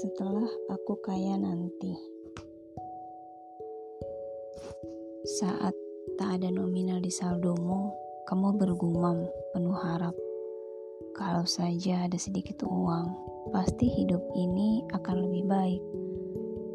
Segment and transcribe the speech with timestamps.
[0.00, 1.92] setelah aku kaya nanti.
[5.36, 5.76] Saat
[6.16, 7.92] tak ada nominal di saldomu,
[8.24, 10.16] kamu bergumam penuh harap.
[11.12, 13.12] Kalau saja ada sedikit uang,
[13.52, 15.82] pasti hidup ini akan lebih baik.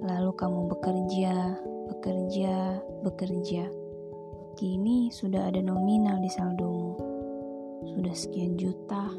[0.06, 1.34] Lalu kamu bekerja,
[1.90, 3.66] bekerja, bekerja.
[4.54, 6.94] Kini sudah ada nominal di saldomu.
[7.90, 9.10] Sudah sekian juta.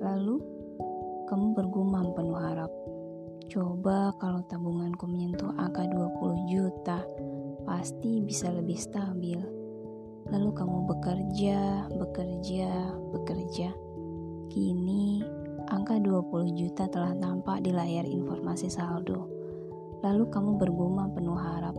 [0.00, 0.40] Lalu
[1.28, 2.72] kamu bergumam penuh harap.
[3.46, 7.06] Coba kalau tabunganku menyentuh angka 20 juta,
[7.62, 9.38] pasti bisa lebih stabil.
[10.26, 12.70] Lalu kamu bekerja, bekerja,
[13.14, 13.70] bekerja.
[14.50, 15.22] Kini
[15.70, 19.30] angka 20 juta telah nampak di layar informasi saldo.
[20.02, 21.78] Lalu kamu bergumam penuh harap.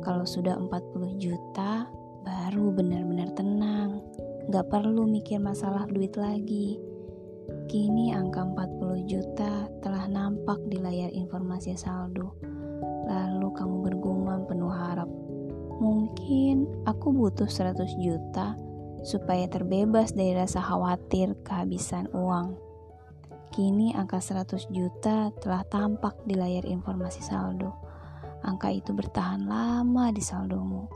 [0.00, 1.84] Kalau sudah 40 juta,
[2.24, 4.00] baru benar-benar tenang.
[4.48, 6.80] Gak perlu mikir masalah duit lagi
[7.66, 8.85] Kini angka 40 juta
[10.46, 12.38] telah nampak di layar informasi saldo.
[13.10, 15.10] Lalu kamu bergumam penuh harap.
[15.82, 18.54] Mungkin aku butuh 100 juta
[19.02, 22.54] supaya terbebas dari rasa khawatir kehabisan uang.
[23.50, 27.74] Kini angka 100 juta telah tampak di layar informasi saldo.
[28.46, 30.86] Angka itu bertahan lama di saldomu.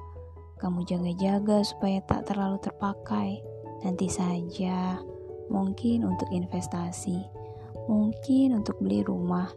[0.63, 3.43] Kamu jaga-jaga supaya tak terlalu terpakai.
[3.83, 5.03] Nanti saja
[5.51, 7.40] mungkin untuk investasi,
[7.91, 9.51] mungkin untuk beli rumah,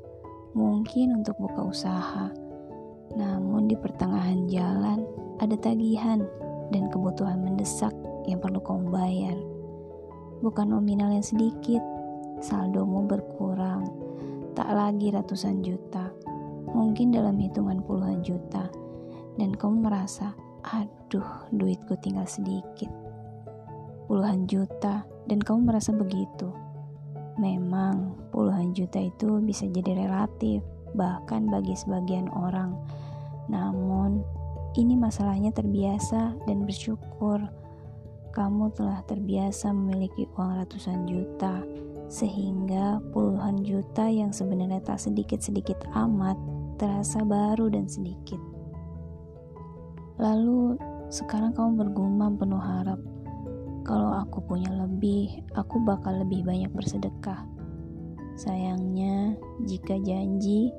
[0.58, 2.34] mungkin untuk buka usaha.
[3.14, 5.06] Namun di pertengahan jalan
[5.38, 6.26] ada tagihan
[6.74, 7.94] dan kebutuhan mendesak
[8.26, 9.38] yang perlu kamu bayar.
[10.42, 11.86] Bukan nominal yang sedikit,
[12.42, 13.86] saldomu berkurang,
[14.58, 16.10] tak lagi ratusan juta,
[16.74, 18.66] mungkin dalam hitungan puluhan juta,
[19.38, 20.34] dan kamu merasa,
[20.66, 22.90] aduh duitku tinggal sedikit.
[24.10, 26.63] Puluhan juta dan kamu merasa begitu.
[27.42, 30.62] Memang puluhan juta itu bisa jadi relatif,
[30.94, 32.78] bahkan bagi sebagian orang.
[33.50, 34.22] Namun,
[34.78, 37.42] ini masalahnya terbiasa dan bersyukur.
[38.34, 41.62] Kamu telah terbiasa memiliki uang ratusan juta,
[42.10, 46.38] sehingga puluhan juta yang sebenarnya tak sedikit-sedikit amat
[46.78, 48.42] terasa baru dan sedikit.
[50.22, 50.78] Lalu,
[51.10, 52.98] sekarang kamu bergumam penuh harap
[53.84, 57.13] kalau aku punya lebih, aku bakal lebih banyak bersedekah.
[58.34, 59.38] Sayangnya,
[59.70, 60.74] jika janji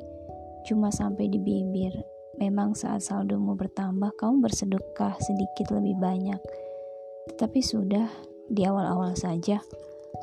[0.66, 1.94] cuma sampai di bibir,
[2.42, 6.40] memang saat saldomu bertambah, kamu bersedekah sedikit lebih banyak.
[7.30, 8.10] Tetapi sudah
[8.50, 9.62] di awal-awal saja.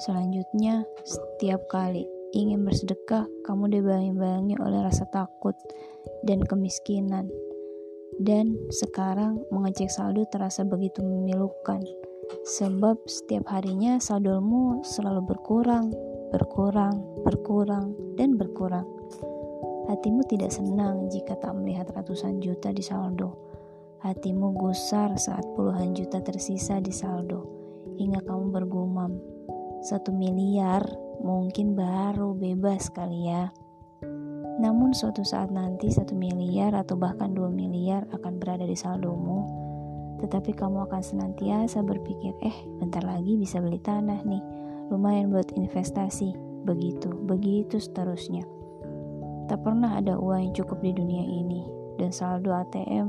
[0.03, 2.03] Selanjutnya, setiap kali
[2.35, 5.55] ingin bersedekah, kamu dibayangi-bayangi oleh rasa takut
[6.27, 7.31] dan kemiskinan.
[8.19, 11.79] Dan sekarang mengecek saldo terasa begitu memilukan
[12.45, 15.91] sebab setiap harinya saldomu selalu berkurang,
[16.31, 16.95] berkurang,
[17.27, 18.87] berkurang, dan berkurang.
[19.91, 23.35] Hatimu tidak senang jika tak melihat ratusan juta di saldo.
[24.01, 27.45] Hatimu gusar saat puluhan juta tersisa di saldo,
[27.99, 29.19] hingga kamu bergumam,
[29.85, 30.81] satu miliar
[31.21, 33.51] mungkin baru bebas kali ya.
[34.57, 39.61] Namun suatu saat nanti satu miliar atau bahkan dua miliar akan berada di saldomu
[40.21, 44.43] tetapi kamu akan senantiasa berpikir, eh bentar lagi bisa beli tanah nih,
[44.91, 46.35] lumayan buat investasi,
[46.67, 48.43] begitu, begitu seterusnya.
[49.47, 51.63] Tak pernah ada uang yang cukup di dunia ini,
[51.95, 53.07] dan saldo ATM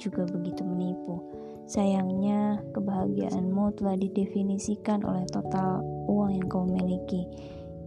[0.00, 1.20] juga begitu menipu.
[1.68, 7.28] Sayangnya, kebahagiaanmu telah didefinisikan oleh total uang yang kamu miliki.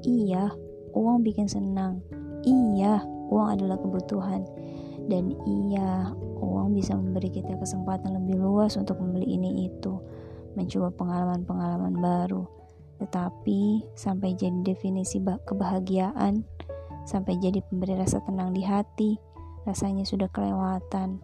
[0.06, 0.54] Iya,
[0.94, 2.06] uang bikin senang.
[2.46, 3.02] Iya,
[3.34, 4.46] uang adalah kebutuhan.
[5.10, 9.98] Dan iya, uang bisa memberi kita kesempatan lebih luas untuk membeli ini itu,
[10.54, 12.61] mencoba pengalaman-pengalaman baru.
[13.02, 16.46] Tetapi sampai jadi definisi kebahagiaan,
[17.10, 19.18] sampai jadi pemberi rasa tenang di hati,
[19.66, 21.18] rasanya sudah kelewatan.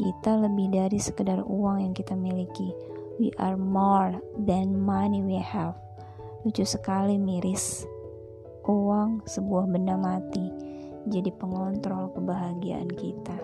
[0.00, 2.72] Kita lebih dari sekedar uang yang kita miliki.
[3.20, 5.76] We are more than money we have.
[6.40, 7.84] Lucu sekali miris.
[8.64, 10.46] Uang sebuah benda mati,
[11.04, 13.36] jadi pengontrol kebahagiaan kita.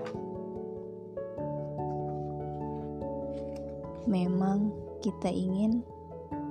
[4.07, 4.71] Memang
[5.03, 5.83] kita ingin,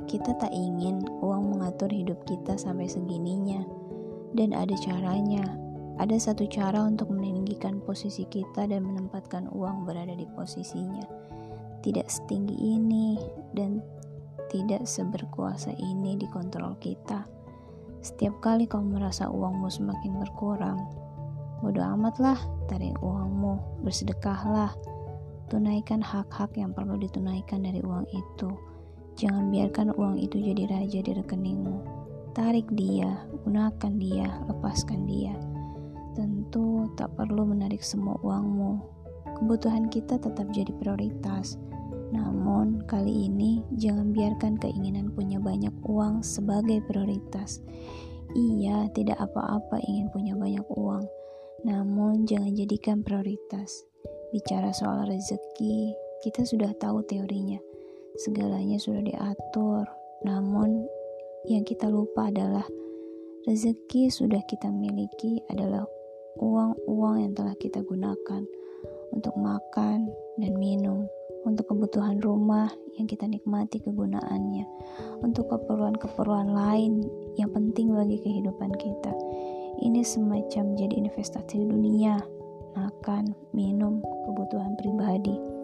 [0.05, 3.65] kita tak ingin uang mengatur hidup kita sampai segininya.
[4.35, 5.43] Dan ada caranya.
[5.95, 11.07] Ada satu cara untuk meninggikan posisi kita dan menempatkan uang berada di posisinya.
[11.79, 13.15] Tidak setinggi ini
[13.55, 13.79] dan
[14.51, 17.23] tidak seberkuasa ini dikontrol kita.
[18.03, 20.77] Setiap kali kau merasa uangmu semakin berkurang,
[21.63, 22.37] bodoh amatlah,
[22.67, 24.75] tarik uangmu, bersedekahlah,
[25.45, 28.49] Tunaikan hak-hak yang perlu ditunaikan dari uang itu.
[29.15, 31.77] Jangan biarkan uang itu jadi raja di rekeningmu.
[32.35, 35.31] Tarik dia, gunakan dia, lepaskan dia.
[36.19, 38.83] Tentu tak perlu menarik semua uangmu.
[39.39, 41.55] Kebutuhan kita tetap jadi prioritas.
[42.11, 47.63] Namun, kali ini jangan biarkan keinginan punya banyak uang sebagai prioritas.
[48.35, 51.07] Iya, tidak apa-apa ingin punya banyak uang,
[51.63, 53.87] namun jangan jadikan prioritas.
[54.35, 57.74] Bicara soal rezeki, kita sudah tahu teorinya.
[58.15, 59.83] Segalanya sudah diatur,
[60.23, 60.87] namun
[61.51, 62.63] yang kita lupa adalah
[63.43, 65.85] rezeki sudah kita miliki adalah
[66.39, 68.43] uang-uang yang telah kita gunakan
[69.11, 70.09] untuk makan
[70.39, 71.05] dan minum,
[71.43, 74.65] untuk kebutuhan rumah yang kita nikmati kegunaannya,
[75.21, 77.03] untuk keperluan-keperluan lain
[77.35, 79.11] yang penting bagi kehidupan kita.
[79.83, 82.19] Ini semacam jadi investasi dunia,
[82.79, 85.54] makan, minum, kebutuhan pribadi.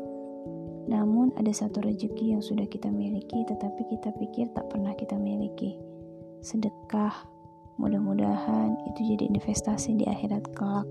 [0.92, 5.80] Namun ada satu rezeki yang sudah kita miliki tetapi kita pikir tak pernah kita miliki.
[6.44, 7.32] Sedekah,
[7.82, 10.86] Mudah-mudahan itu jadi investasi di akhirat kelak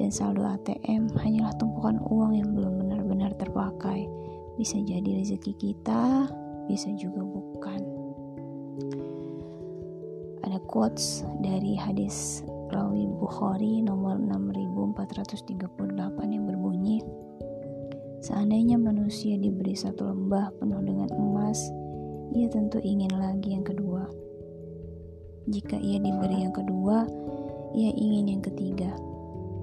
[0.00, 4.08] dan saldo ATM hanyalah tumpukan uang yang belum benar-benar terpakai.
[4.56, 6.32] Bisa jadi rezeki kita,
[6.64, 7.84] bisa juga bukan.
[10.40, 17.04] Ada quotes dari hadis rawi Bukhari nomor 6438 yang berbunyi,
[18.20, 21.56] Seandainya manusia diberi satu lembah penuh dengan emas,
[22.36, 24.04] ia tentu ingin lagi yang kedua.
[25.48, 27.08] Jika ia diberi yang kedua,
[27.72, 28.92] ia ingin yang ketiga.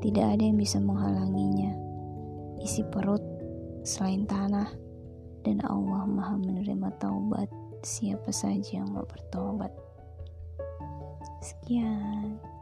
[0.01, 1.69] Tidak ada yang bisa menghalanginya.
[2.57, 3.21] Isi perut
[3.85, 4.73] selain tanah,
[5.45, 7.47] dan Allah Maha menerima taubat
[7.85, 9.71] siapa saja yang mau bertobat.
[11.45, 12.56] Sekian.